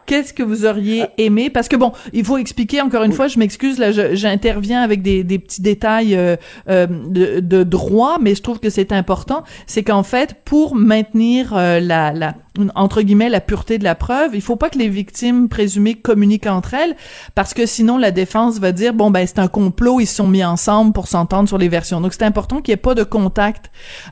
Qu'est-ce 0.06 0.32
que 0.32 0.42
vous 0.42 0.64
auriez 0.64 1.06
aimé? 1.18 1.50
Parce 1.50 1.68
que 1.68 1.76
bon, 1.76 1.92
il 2.12 2.25
faut 2.25 2.38
expliquer 2.38 2.80
encore 2.80 3.02
une 3.02 3.12
fois, 3.12 3.28
je 3.28 3.38
m'excuse, 3.38 3.78
là, 3.78 3.90
j'interviens 4.14 4.82
avec 4.82 5.02
des, 5.02 5.25
des, 5.25 5.38
petits 5.38 5.62
détails 5.62 6.14
euh, 6.14 6.36
euh, 6.68 6.86
de, 6.86 7.40
de, 7.40 7.62
droit, 7.64 8.18
mais 8.20 8.34
je 8.34 8.42
trouve 8.42 8.60
que 8.60 8.70
c'est 8.70 8.92
important. 8.92 9.42
C'est 9.66 9.82
qu'en 9.82 10.02
fait, 10.02 10.36
pour 10.44 10.75
maintenir 10.76 11.56
euh, 11.56 11.80
la, 11.80 12.12
la 12.12 12.34
entre 12.75 13.02
guillemets 13.02 13.28
la 13.28 13.40
pureté 13.40 13.78
de 13.78 13.84
la 13.84 13.94
preuve, 13.94 14.34
il 14.34 14.40
faut 14.40 14.56
pas 14.56 14.70
que 14.70 14.78
les 14.78 14.88
victimes 14.88 15.48
présumées 15.48 15.94
communiquent 15.94 16.46
entre 16.46 16.75
elles 16.75 16.96
parce 17.34 17.54
que 17.54 17.66
sinon 17.66 17.98
la 17.98 18.10
défense 18.10 18.58
va 18.58 18.72
dire 18.72 18.94
bon 18.94 19.10
ben 19.10 19.26
c'est 19.26 19.38
un 19.38 19.48
complot, 19.48 20.00
ils 20.00 20.06
se 20.06 20.16
sont 20.16 20.28
mis 20.28 20.44
ensemble 20.44 20.92
pour 20.92 21.08
s'entendre 21.08 21.48
sur 21.48 21.58
les 21.58 21.68
versions. 21.68 22.00
Donc 22.00 22.12
c'est 22.14 22.25
important 22.25 22.60
qu'il 22.60 22.72
y 22.72 22.75
ait 22.75 22.78
pas 22.78 22.94
de 22.94 23.04
contact 23.04 23.70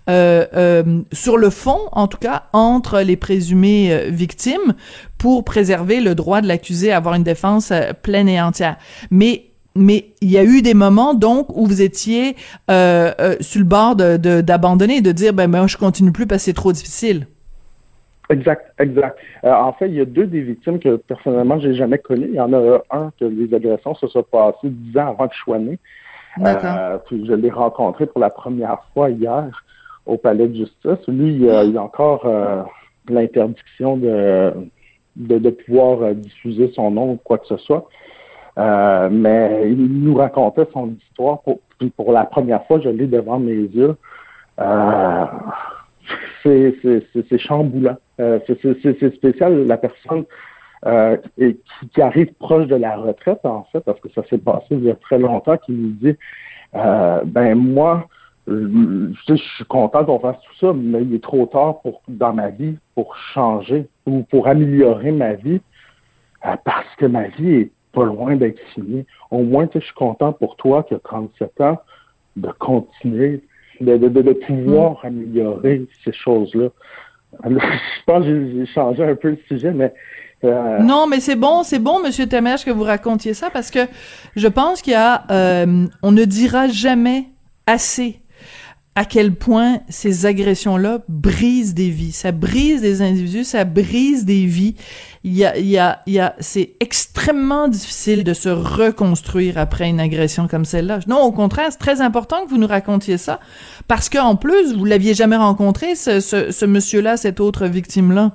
euh, 0.08 0.46
euh, 0.54 1.02
sur 1.12 1.36
le 1.36 1.50
fond 1.50 1.80
en 1.92 2.06
tout 2.06 2.18
cas 2.18 2.44
entre 2.52 3.00
les 3.00 3.16
présumées 3.16 4.08
victimes 4.10 4.74
pour 5.24 5.42
préserver 5.42 6.02
le 6.02 6.14
droit 6.14 6.42
de 6.42 6.46
l'accusé 6.46 6.92
à 6.92 6.98
avoir 6.98 7.14
une 7.14 7.22
défense 7.22 7.70
euh, 7.70 7.94
pleine 7.94 8.28
et 8.28 8.42
entière. 8.42 8.76
Mais 9.10 9.44
mais 9.74 10.08
il 10.20 10.30
y 10.30 10.36
a 10.36 10.44
eu 10.44 10.60
des 10.60 10.74
moments 10.74 11.14
donc 11.14 11.46
où 11.56 11.64
vous 11.64 11.80
étiez 11.80 12.36
euh, 12.70 13.10
euh, 13.18 13.34
sur 13.40 13.58
le 13.58 13.64
bord 13.64 13.96
de 13.96 14.42
d'abandonner, 14.42 15.00
de, 15.00 15.06
de, 15.06 15.12
dire 15.12 15.32
ben 15.32 15.50
ben 15.50 15.66
je 15.66 15.78
continue 15.78 16.12
plus 16.12 16.26
parce 16.26 16.42
que 16.42 16.44
c'est 16.44 16.52
trop 16.52 16.72
difficile. 16.72 17.26
Exact, 18.28 18.70
exact. 18.78 19.18
Euh, 19.44 19.54
en 19.54 19.72
fait, 19.72 19.88
il 19.88 19.94
y 19.94 20.00
a 20.02 20.04
deux 20.04 20.26
des 20.26 20.42
victimes 20.42 20.78
que 20.78 20.96
personnellement 20.96 21.58
j'ai 21.58 21.74
jamais 21.74 21.96
connues. 21.96 22.28
Il 22.28 22.34
y 22.34 22.40
en 22.40 22.52
a 22.52 22.82
un 22.90 23.10
que 23.18 23.24
les 23.24 23.54
agressions 23.54 23.94
se 23.94 24.06
sont 24.06 24.24
passées 24.24 24.56
dix 24.64 24.98
ans 24.98 25.08
avant 25.08 25.28
que 25.28 25.34
je 25.34 25.40
sois 25.40 25.58
né. 25.58 25.78
Puis 27.06 27.26
je 27.26 27.32
l'ai 27.32 27.50
rencontré 27.50 28.04
pour 28.04 28.20
la 28.20 28.28
première 28.28 28.80
fois 28.92 29.08
hier 29.08 29.64
au 30.04 30.18
palais 30.18 30.48
de 30.48 30.56
justice. 30.56 31.08
Lui, 31.08 31.34
il, 31.36 31.48
a, 31.48 31.64
il 31.64 31.78
a 31.78 31.82
encore 31.82 32.26
l'interdiction 33.08 33.96
de, 33.96 34.52
de, 35.16 35.38
de, 35.38 35.50
pouvoir 35.50 36.02
euh, 36.02 36.14
diffuser 36.14 36.72
son 36.74 36.90
nom 36.90 37.12
ou 37.12 37.16
quoi 37.22 37.38
que 37.38 37.46
ce 37.46 37.56
soit. 37.58 37.88
Euh, 38.58 39.08
mais 39.10 39.64
il 39.70 40.02
nous 40.02 40.14
racontait 40.14 40.66
son 40.72 40.94
histoire. 40.94 41.42
Pour, 41.42 41.60
pour 41.96 42.12
la 42.12 42.24
première 42.24 42.64
fois, 42.66 42.80
je 42.80 42.88
l'ai 42.88 43.06
devant 43.06 43.38
mes 43.38 43.54
yeux. 43.54 43.96
Euh, 44.60 45.24
c'est 46.42 47.38
chamboulant. 47.38 47.96
Euh, 48.20 48.38
c'est 48.46 49.14
spécial, 49.14 49.66
la 49.66 49.76
personne 49.76 50.24
euh, 50.86 51.16
qui, 51.36 51.56
qui, 51.92 52.02
arrive 52.02 52.32
proche 52.34 52.66
de 52.66 52.76
la 52.76 52.96
retraite, 52.96 53.40
en 53.44 53.64
fait, 53.72 53.80
parce 53.80 53.98
que 54.00 54.08
ça 54.10 54.22
s'est 54.28 54.38
passé 54.38 54.66
il 54.70 54.84
y 54.84 54.90
a 54.90 54.94
très 54.94 55.18
longtemps, 55.18 55.56
qui 55.56 55.72
nous 55.72 55.92
dit 55.92 56.16
euh, 56.74 57.20
ben 57.24 57.54
moi, 57.54 58.06
je, 58.46 59.08
je 59.26 59.34
suis 59.34 59.64
content 59.64 60.04
qu'on 60.04 60.20
fasse 60.20 60.36
tout 60.42 60.66
ça, 60.66 60.72
mais 60.74 61.02
il 61.02 61.14
est 61.14 61.22
trop 61.22 61.46
tard 61.46 61.80
pour 61.80 62.02
dans 62.08 62.32
ma 62.32 62.50
vie 62.50 62.76
pour 62.94 63.16
changer 63.16 63.88
ou 64.06 64.22
pour 64.22 64.48
améliorer 64.48 65.12
ma 65.12 65.34
vie 65.34 65.60
euh, 66.46 66.56
parce 66.64 66.94
que 66.98 67.06
ma 67.06 67.28
vie 67.28 67.54
est 67.54 67.70
pas 67.92 68.04
loin 68.04 68.36
d'être 68.36 68.60
finie. 68.74 69.06
Au 69.30 69.42
moins, 69.42 69.68
je 69.72 69.80
suis 69.80 69.94
content 69.94 70.32
pour 70.32 70.56
toi 70.56 70.82
qui 70.82 70.94
a 70.94 70.98
37 70.98 71.60
ans 71.60 71.78
de 72.36 72.50
continuer 72.58 73.42
de, 73.80 73.96
de, 73.96 74.08
de 74.08 74.32
pouvoir 74.32 75.00
mm. 75.02 75.06
améliorer 75.06 75.86
ces 76.04 76.12
choses-là. 76.12 76.68
Je 77.48 78.04
pense 78.06 78.24
que 78.24 78.50
j'ai 78.52 78.66
changé 78.66 79.02
un 79.02 79.16
peu 79.16 79.30
le 79.30 79.38
sujet, 79.48 79.72
mais 79.72 79.92
euh, 80.44 80.78
Non, 80.78 81.06
mais 81.06 81.20
c'est 81.20 81.36
bon, 81.36 81.62
c'est 81.62 81.78
bon, 81.78 82.00
Monsieur 82.00 82.26
Temèche, 82.26 82.64
que 82.64 82.70
vous 82.70 82.84
racontiez 82.84 83.34
ça, 83.34 83.50
parce 83.50 83.70
que 83.70 83.80
je 84.36 84.46
pense 84.46 84.82
qu'il 84.82 84.92
y 84.92 84.96
a, 84.96 85.24
euh, 85.30 85.86
on 86.02 86.12
ne 86.12 86.24
dira 86.24 86.68
jamais 86.68 87.24
assez 87.66 88.20
à 88.96 89.04
quel 89.04 89.34
point 89.34 89.80
ces 89.88 90.24
agressions-là 90.24 91.00
brisent 91.08 91.74
des 91.74 91.90
vies. 91.90 92.12
Ça 92.12 92.30
brise 92.30 92.80
des 92.80 93.02
individus, 93.02 93.44
ça 93.44 93.64
brise 93.64 94.24
des 94.24 94.46
vies. 94.46 94.76
Il 95.24 95.34
y 95.34 95.44
a, 95.44 95.56
il 95.56 95.66
y 95.66 95.78
a, 95.78 96.02
il 96.06 96.12
y 96.12 96.20
a, 96.20 96.36
c'est 96.38 96.74
extrêmement 96.80 97.66
difficile 97.66 98.22
de 98.22 98.34
se 98.34 98.48
reconstruire 98.48 99.58
après 99.58 99.88
une 99.88 99.98
agression 99.98 100.46
comme 100.46 100.64
celle-là. 100.64 101.00
Non, 101.08 101.22
au 101.22 101.32
contraire, 101.32 101.68
c'est 101.70 101.78
très 101.78 102.00
important 102.02 102.44
que 102.44 102.50
vous 102.50 102.58
nous 102.58 102.66
racontiez 102.66 103.18
ça, 103.18 103.40
parce 103.88 104.08
qu'en 104.08 104.36
plus, 104.36 104.74
vous 104.74 104.84
l'aviez 104.84 105.14
jamais 105.14 105.36
rencontré, 105.36 105.96
ce, 105.96 106.20
ce, 106.20 106.52
ce 106.52 106.64
monsieur-là, 106.64 107.16
cette 107.16 107.40
autre 107.40 107.66
victime-là. 107.66 108.32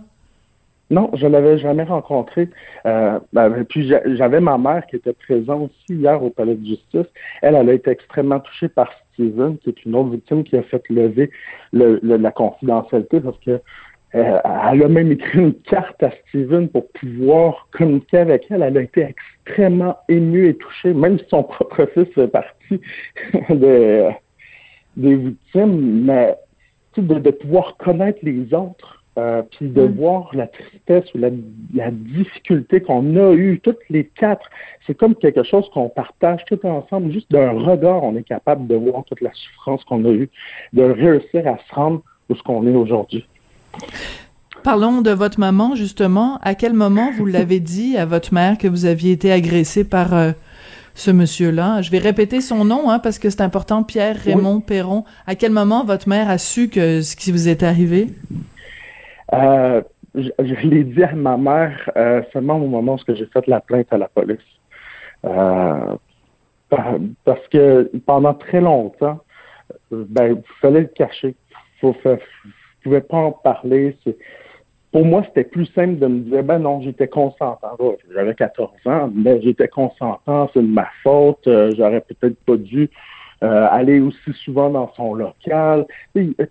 Non, 0.89 1.11
je 1.13 1.27
l'avais 1.27 1.59
jamais 1.59 1.83
rencontré. 1.83 2.49
Euh, 2.85 3.19
ben, 3.31 3.63
puis 3.65 3.87
j'avais 3.87 4.39
ma 4.39 4.57
mère 4.57 4.85
qui 4.87 4.95
était 4.95 5.13
présente 5.13 5.69
aussi 5.69 5.99
hier 5.99 6.23
au 6.23 6.31
palais 6.31 6.55
de 6.55 6.65
justice. 6.65 7.05
Elle, 7.41 7.55
elle 7.55 7.69
a 7.69 7.73
été 7.73 7.91
extrêmement 7.91 8.39
touchée 8.39 8.69
par 8.69 8.91
Steven, 9.13 9.57
qui 9.59 9.69
est 9.69 9.85
une 9.85 9.95
autre 9.95 10.09
victime 10.09 10.43
qui 10.43 10.57
a 10.57 10.63
fait 10.63 10.81
lever 10.89 11.29
le, 11.73 11.99
la 12.01 12.31
confidentialité 12.31 13.19
parce 13.19 13.37
que 13.39 13.61
euh, 14.15 14.39
elle 14.71 14.83
a 14.83 14.87
même 14.87 15.11
écrit 15.11 15.37
une 15.37 15.53
carte 15.53 16.01
à 16.01 16.09
Steven 16.27 16.67
pour 16.69 16.89
pouvoir 16.93 17.67
communiquer 17.71 18.17
avec 18.17 18.45
elle. 18.49 18.63
Elle 18.63 18.77
a 18.77 18.81
été 18.81 19.01
extrêmement 19.45 19.97
émue 20.07 20.47
et 20.47 20.55
touchée, 20.55 20.95
même 20.95 21.19
si 21.19 21.25
son 21.29 21.43
propre 21.43 21.85
fils 21.93 22.11
fait 22.15 22.27
partie 22.27 22.81
de, 23.49 24.07
des 24.97 25.15
victimes, 25.15 26.05
mais 26.05 26.35
de, 26.97 27.19
de 27.19 27.29
pouvoir 27.29 27.77
connaître 27.77 28.19
les 28.23 28.51
autres 28.55 28.98
euh, 29.19 29.41
puis 29.51 29.67
de 29.67 29.81
mm. 29.81 29.91
voir 29.95 30.29
la 30.33 30.47
tristesse 30.47 31.13
ou 31.13 31.17
la, 31.17 31.29
difficulté 31.91 32.81
qu'on 32.81 33.15
a 33.17 33.33
eue, 33.33 33.59
toutes 33.61 33.79
les 33.89 34.05
quatre, 34.05 34.49
c'est 34.85 34.95
comme 34.95 35.15
quelque 35.15 35.43
chose 35.43 35.69
qu'on 35.73 35.89
partage 35.89 36.45
tout 36.45 36.59
ensemble. 36.65 37.11
Juste 37.11 37.29
d'un 37.31 37.51
regard, 37.51 38.03
on 38.03 38.15
est 38.15 38.23
capable 38.23 38.67
de 38.67 38.75
voir 38.75 39.03
toute 39.05 39.21
la 39.21 39.31
souffrance 39.33 39.83
qu'on 39.83 40.05
a 40.05 40.09
eue, 40.09 40.29
de 40.73 40.83
réussir 40.83 41.47
à 41.47 41.57
se 41.57 41.75
rendre 41.75 42.01
où 42.29 42.35
ce 42.35 42.43
qu'on 42.43 42.65
est 42.65 42.75
aujourd'hui. 42.75 43.25
Parlons 44.63 45.01
de 45.01 45.11
votre 45.11 45.39
maman, 45.39 45.75
justement. 45.75 46.39
À 46.41 46.55
quel 46.55 46.73
moment 46.73 47.11
vous 47.17 47.25
l'avez 47.25 47.59
dit 47.59 47.97
à 47.97 48.05
votre 48.05 48.33
mère 48.33 48.57
que 48.57 48.67
vous 48.67 48.85
aviez 48.85 49.11
été 49.11 49.31
agressé 49.31 49.83
par 49.83 50.13
euh, 50.13 50.31
ce 50.95 51.11
monsieur-là? 51.11 51.81
Je 51.81 51.91
vais 51.91 51.99
répéter 51.99 52.41
son 52.41 52.65
nom, 52.65 52.89
hein, 52.89 52.99
parce 52.99 53.19
que 53.19 53.29
c'est 53.29 53.41
important. 53.41 53.83
Pierre 53.83 54.17
Raymond 54.17 54.61
Perron. 54.61 55.03
À 55.27 55.35
quel 55.35 55.51
moment 55.51 55.83
votre 55.83 56.07
mère 56.07 56.29
a 56.29 56.37
su 56.37 56.69
que 56.69 57.01
ce 57.01 57.15
qui 57.15 57.31
vous 57.31 57.47
est 57.47 57.63
arrivé? 57.63 58.07
Euh, 59.33 59.81
je, 60.15 60.67
l'ai 60.67 60.83
dit 60.83 61.03
à 61.03 61.13
ma 61.13 61.37
mère 61.37 61.89
euh, 61.95 62.21
seulement 62.33 62.57
au 62.57 62.67
moment 62.67 62.95
où 62.95 63.13
j'ai 63.13 63.25
fait 63.27 63.45
la 63.47 63.61
plainte 63.61 63.87
à 63.91 63.97
la 63.97 64.07
police. 64.07 64.37
Euh, 65.25 65.95
parce 66.69 67.47
que 67.51 67.91
pendant 68.05 68.33
très 68.33 68.61
longtemps, 68.61 69.19
ben, 69.91 70.37
il 70.37 70.41
fallait 70.61 70.81
le 70.81 70.87
cacher. 70.87 71.35
Faut, 71.81 71.95
je 72.03 72.09
ne 72.09 72.17
pouvais 72.83 73.01
pas 73.01 73.17
en 73.17 73.31
parler. 73.31 73.97
Pour 74.91 75.05
moi, 75.05 75.23
c'était 75.27 75.43
plus 75.43 75.65
simple 75.67 75.99
de 75.99 76.07
me 76.07 76.19
dire, 76.21 76.43
ben 76.43 76.59
non, 76.59 76.81
j'étais 76.81 77.07
consentant. 77.07 77.77
J'avais 78.13 78.33
14 78.35 78.71
ans, 78.85 79.11
mais 79.13 79.41
j'étais 79.41 79.67
consentant, 79.67 80.49
c'est 80.53 80.61
de 80.61 80.67
ma 80.67 80.87
faute. 81.03 81.47
J'aurais 81.75 82.01
peut-être 82.01 82.37
pas 82.45 82.57
dû 82.57 82.89
aller 83.41 83.99
aussi 83.99 84.33
souvent 84.43 84.69
dans 84.69 84.91
son 84.95 85.13
local. 85.13 85.85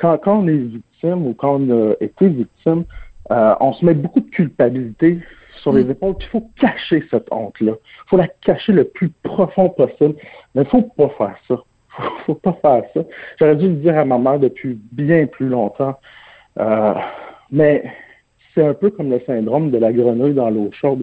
quand 0.00 0.18
on 0.26 0.48
est 0.48 0.66
ou 1.04 1.34
quand 1.34 1.60
on 1.60 1.90
a 1.90 1.94
été 2.00 2.28
victime, 2.28 2.84
euh, 3.30 3.54
on 3.60 3.72
se 3.72 3.84
met 3.84 3.94
beaucoup 3.94 4.20
de 4.20 4.30
culpabilité 4.30 5.18
sur 5.60 5.72
les 5.72 5.84
mm. 5.84 5.90
épaules, 5.90 6.14
il 6.20 6.26
faut 6.26 6.50
cacher 6.60 7.04
cette 7.10 7.26
honte-là. 7.30 7.72
Il 7.72 8.08
faut 8.08 8.16
la 8.16 8.28
cacher 8.28 8.72
le 8.72 8.84
plus 8.84 9.10
profond 9.22 9.68
possible. 9.70 10.14
Mais 10.54 10.62
il 10.62 10.68
faut 10.68 10.82
pas 10.82 11.08
faire 11.10 11.36
ça. 11.48 11.56
Faut, 11.88 12.02
faut 12.26 12.34
pas 12.34 12.52
faire 12.62 12.84
ça. 12.94 13.00
J'aurais 13.38 13.56
dû 13.56 13.68
le 13.68 13.74
dire 13.74 13.98
à 13.98 14.04
ma 14.04 14.18
mère 14.18 14.38
depuis 14.38 14.78
bien 14.92 15.26
plus 15.26 15.48
longtemps. 15.48 15.98
Euh, 16.58 16.94
mais 17.50 17.84
c'est 18.54 18.66
un 18.66 18.74
peu 18.74 18.90
comme 18.90 19.10
le 19.10 19.20
syndrome 19.26 19.70
de 19.70 19.78
la 19.78 19.92
grenouille 19.92 20.34
dans 20.34 20.50
l'eau 20.50 20.70
chaude. 20.72 21.02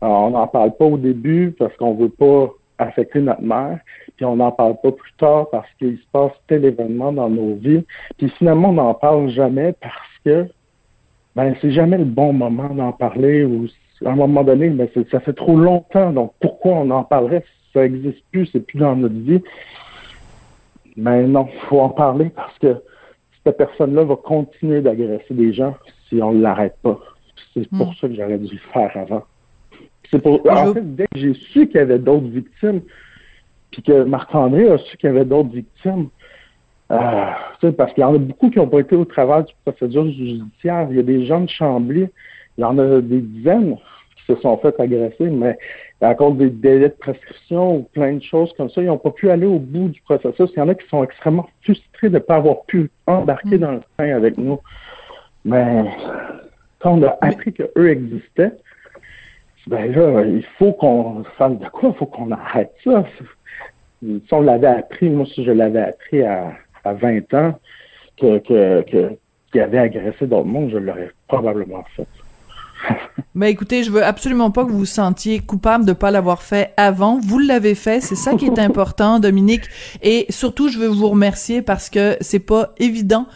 on 0.00 0.30
n'en 0.30 0.46
parle 0.46 0.76
pas 0.76 0.84
au 0.84 0.96
début 0.96 1.54
parce 1.58 1.76
qu'on 1.76 1.94
veut 1.94 2.08
pas 2.08 2.52
affecter 2.80 3.20
notre 3.20 3.42
mère, 3.42 3.78
puis 4.16 4.24
on 4.24 4.36
n'en 4.36 4.52
parle 4.52 4.76
pas 4.82 4.92
plus 4.92 5.12
tard 5.18 5.48
parce 5.50 5.68
qu'il 5.78 5.96
se 5.98 6.06
passe 6.12 6.32
tel 6.48 6.64
événement 6.64 7.12
dans 7.12 7.28
nos 7.28 7.54
vies, 7.54 7.84
puis 8.18 8.28
finalement 8.30 8.70
on 8.70 8.74
n'en 8.74 8.94
parle 8.94 9.28
jamais 9.30 9.74
parce 9.80 10.18
que 10.24 10.46
ben 11.36 11.54
c'est 11.60 11.70
jamais 11.70 11.98
le 11.98 12.04
bon 12.04 12.32
moment 12.32 12.68
d'en 12.68 12.92
parler 12.92 13.44
ou 13.44 13.66
à 14.04 14.10
un 14.10 14.16
moment 14.16 14.42
donné, 14.44 14.70
ben, 14.70 14.88
ça 15.10 15.20
fait 15.20 15.32
trop 15.32 15.56
longtemps, 15.56 16.12
donc 16.12 16.32
pourquoi 16.40 16.72
on 16.72 16.90
en 16.90 17.04
parlerait 17.04 17.44
si 17.46 17.72
ça 17.74 17.82
n'existe 17.82 18.24
plus, 18.32 18.46
c'est 18.46 18.60
plus 18.60 18.78
dans 18.78 18.96
notre 18.96 19.14
vie? 19.14 19.42
Mais 20.96 21.22
ben 21.22 21.32
non, 21.32 21.48
faut 21.68 21.80
en 21.80 21.90
parler 21.90 22.30
parce 22.30 22.58
que 22.58 22.76
cette 23.44 23.56
personne-là 23.56 24.04
va 24.04 24.16
continuer 24.16 24.80
d'agresser 24.80 25.34
des 25.34 25.52
gens 25.52 25.74
si 26.08 26.20
on 26.22 26.32
ne 26.32 26.42
l'arrête 26.42 26.76
pas. 26.82 26.98
C'est 27.54 27.68
pour 27.68 27.88
hmm. 27.88 27.94
ça 28.00 28.08
que 28.08 28.14
j'aurais 28.14 28.38
dû 28.38 28.52
le 28.52 28.72
faire 28.72 28.96
avant. 28.96 29.22
C'est 30.10 30.20
pour. 30.20 30.40
En 30.50 30.74
fait, 30.74 30.94
dès 30.96 31.06
que 31.06 31.18
j'ai 31.18 31.34
su 31.34 31.66
qu'il 31.66 31.76
y 31.76 31.78
avait 31.78 31.98
d'autres 31.98 32.26
victimes, 32.26 32.80
puis 33.70 33.82
que 33.82 34.04
Marc-André 34.04 34.70
a 34.70 34.78
su 34.78 34.96
qu'il 34.96 35.08
y 35.08 35.12
avait 35.12 35.24
d'autres 35.24 35.50
victimes, 35.50 36.08
euh, 36.90 37.72
parce 37.76 37.92
qu'il 37.92 38.00
y 38.00 38.04
en 38.04 38.14
a 38.14 38.18
beaucoup 38.18 38.50
qui 38.50 38.58
n'ont 38.58 38.66
pas 38.66 38.80
été 38.80 38.96
au 38.96 39.04
travail 39.04 39.44
du 39.44 39.54
procédure 39.64 40.06
judiciaire. 40.06 40.88
Il 40.90 40.96
y 40.96 41.00
a 41.00 41.04
des 41.04 41.26
gens 41.26 41.40
de 41.40 41.48
Chambly, 41.48 42.08
il 42.58 42.60
y 42.60 42.64
en 42.64 42.78
a 42.78 43.00
des 43.00 43.20
dizaines 43.20 43.76
qui 44.16 44.34
se 44.34 44.40
sont 44.40 44.56
fait 44.58 44.78
agresser, 44.80 45.30
mais 45.30 45.56
à 46.00 46.14
cause 46.14 46.36
des 46.36 46.50
délais 46.50 46.88
de 46.88 46.94
prescription 46.94 47.76
ou 47.76 47.82
plein 47.92 48.14
de 48.14 48.22
choses 48.22 48.52
comme 48.56 48.70
ça, 48.70 48.80
ils 48.80 48.86
n'ont 48.86 48.98
pas 48.98 49.10
pu 49.10 49.30
aller 49.30 49.46
au 49.46 49.58
bout 49.58 49.88
du 49.88 50.00
processus. 50.00 50.50
Il 50.56 50.58
y 50.58 50.62
en 50.62 50.68
a 50.68 50.74
qui 50.74 50.88
sont 50.88 51.04
extrêmement 51.04 51.48
frustrés 51.62 52.08
de 52.08 52.14
ne 52.14 52.18
pas 52.18 52.36
avoir 52.36 52.62
pu 52.62 52.90
embarquer 53.06 53.56
mm. 53.56 53.60
dans 53.60 53.72
le 53.72 53.80
train 53.96 54.16
avec 54.16 54.38
nous. 54.38 54.58
Mais 55.44 55.84
quand 56.80 56.98
on 56.98 57.02
a 57.02 57.16
appris 57.20 57.52
qu'eux 57.52 57.88
existaient, 57.90 58.52
ben 59.66 59.92
là, 59.92 60.24
il 60.24 60.44
faut 60.58 60.72
qu'on 60.72 61.24
fasse 61.36 61.58
de 61.58 61.68
quoi? 61.68 61.90
Il 61.90 61.98
faut 61.98 62.06
qu'on 62.06 62.30
arrête 62.30 62.72
ça. 62.82 63.04
Si 64.02 64.22
on 64.32 64.40
l'avait 64.40 64.66
appris, 64.66 65.10
moi, 65.10 65.26
si 65.26 65.44
je 65.44 65.50
l'avais 65.50 65.82
appris 65.82 66.22
à, 66.22 66.52
à 66.84 66.94
20 66.94 67.34
ans, 67.34 67.58
que, 68.18 68.38
que, 68.38 68.82
que, 68.82 69.18
qu'il 69.52 69.60
avait 69.60 69.78
agressé 69.78 70.26
d'autres 70.26 70.46
mondes, 70.46 70.70
je 70.70 70.78
l'aurais 70.78 71.10
probablement 71.28 71.84
fait. 71.96 72.06
Mais 73.34 73.50
écoutez, 73.50 73.84
je 73.84 73.90
veux 73.90 74.04
absolument 74.04 74.50
pas 74.50 74.64
que 74.64 74.70
vous 74.70 74.78
vous 74.78 74.84
sentiez 74.84 75.38
coupable 75.38 75.84
de 75.84 75.92
pas 75.92 76.10
l'avoir 76.10 76.42
fait 76.42 76.72
avant. 76.76 77.20
Vous 77.22 77.38
l'avez 77.38 77.74
fait, 77.74 78.00
c'est 78.00 78.16
ça 78.16 78.34
qui 78.34 78.46
est 78.46 78.58
important, 78.58 79.20
Dominique. 79.20 79.62
Et 80.02 80.26
surtout, 80.30 80.68
je 80.68 80.78
veux 80.78 80.88
vous 80.88 81.08
remercier 81.08 81.62
parce 81.62 81.90
que 81.90 82.16
c'est 82.20 82.40
pas 82.40 82.74
évident 82.78 83.26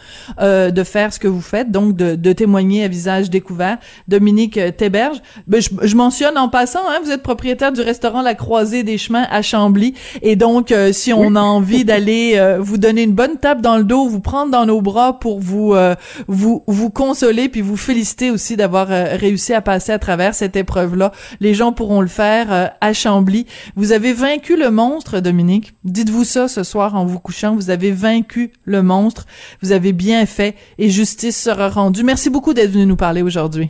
euh, 0.41 0.71
de 0.71 0.83
faire 0.83 1.13
ce 1.13 1.19
que 1.19 1.29
vous 1.29 1.41
faites, 1.41 1.71
donc 1.71 1.95
de, 1.95 2.15
de 2.15 2.33
témoigner 2.33 2.83
à 2.83 2.87
visage 2.89 3.29
découvert. 3.29 3.77
Dominique 4.07 4.59
Théberge, 4.75 5.21
ben, 5.47 5.61
je, 5.61 5.69
je, 5.81 5.95
mentionne 5.95 6.37
en 6.37 6.49
passant, 6.49 6.87
hein, 6.89 6.99
vous 7.03 7.11
êtes 7.11 7.23
propriétaire 7.23 7.71
du 7.71 7.81
restaurant 7.81 8.21
La 8.21 8.35
Croisée 8.35 8.83
des 8.83 8.97
Chemins 8.97 9.25
à 9.29 9.41
Chambly, 9.41 9.93
et 10.21 10.35
donc 10.35 10.71
euh, 10.71 10.91
si 10.91 11.13
on 11.13 11.35
a 11.35 11.41
envie 11.41 11.85
d'aller 11.85 12.33
euh, 12.35 12.59
vous 12.59 12.77
donner 12.77 13.03
une 13.03 13.13
bonne 13.13 13.37
tape 13.37 13.61
dans 13.61 13.77
le 13.77 13.83
dos, 13.83 14.07
vous 14.07 14.19
prendre 14.19 14.51
dans 14.51 14.65
nos 14.65 14.81
bras 14.81 15.19
pour 15.19 15.39
vous 15.39 15.73
euh, 15.73 15.95
vous 16.27 16.63
vous 16.67 16.89
consoler, 16.89 17.49
puis 17.49 17.61
vous 17.61 17.77
féliciter 17.77 18.31
aussi 18.31 18.55
d'avoir 18.55 18.87
réussi 18.87 19.53
à 19.53 19.61
à 19.91 19.99
travers 19.99 20.33
cette 20.33 20.55
épreuve-là. 20.55 21.11
Les 21.39 21.53
gens 21.53 21.71
pourront 21.71 22.01
le 22.01 22.07
faire 22.07 22.51
euh, 22.51 22.67
à 22.81 22.93
Chambly. 22.93 23.45
Vous 23.75 23.91
avez 23.91 24.13
vaincu 24.13 24.57
le 24.57 24.71
monstre, 24.71 25.19
Dominique. 25.19 25.73
Dites-vous 25.83 26.23
ça 26.23 26.47
ce 26.47 26.63
soir 26.63 26.95
en 26.95 27.05
vous 27.05 27.19
couchant. 27.19 27.55
Vous 27.55 27.69
avez 27.69 27.91
vaincu 27.91 28.51
le 28.63 28.81
monstre. 28.81 29.25
Vous 29.61 29.71
avez 29.71 29.93
bien 29.93 30.25
fait 30.25 30.55
et 30.77 30.89
justice 30.89 31.41
sera 31.41 31.69
rendue. 31.69 32.03
Merci 32.03 32.29
beaucoup 32.29 32.53
d'être 32.53 32.71
venu 32.71 32.85
nous 32.85 32.95
parler 32.95 33.21
aujourd'hui. 33.21 33.69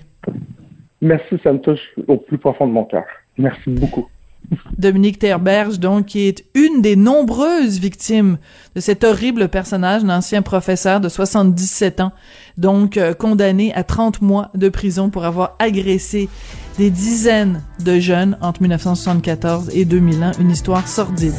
Merci, 1.02 1.36
ça 1.44 1.54
me 1.54 1.60
touche 1.60 1.82
au 2.08 2.18
plus 2.18 2.38
profond 2.38 2.68
de 2.68 2.72
mon 2.72 2.86
cœur. 2.86 3.06
Merci 3.38 3.70
beaucoup. 3.70 4.08
Dominique 4.78 5.20
Terberge, 5.20 5.80
donc, 5.80 6.08
qui 6.08 6.28
est 6.28 6.46
une 6.54 6.82
des 6.82 6.96
nombreuses 6.96 7.80
victimes 7.80 8.38
de 8.76 8.82
cet 8.82 9.04
horrible 9.04 9.48
personnage, 9.48 10.04
un 10.04 10.10
ancien 10.10 10.42
professeur 10.42 11.00
de 11.00 11.10
77 11.10 12.02
ans, 12.02 12.12
donc 12.58 12.98
euh, 12.98 13.14
condamné 13.14 13.74
à 13.74 13.84
30 13.84 14.22
mois 14.22 14.52
de 14.54 14.70
prison 14.70 15.10
pour 15.10 15.26
avoir 15.26 15.56
agressé 15.60 16.30
des 16.78 16.90
dizaines 16.90 17.62
de 17.84 18.00
jeunes 18.00 18.38
entre 18.42 18.62
1974 18.62 19.72
et 19.74 19.86
2001, 19.86 20.34
une 20.40 20.52
histoire 20.52 20.88
sordide. 20.88 21.34